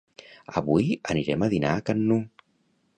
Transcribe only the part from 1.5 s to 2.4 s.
dinar a can Nu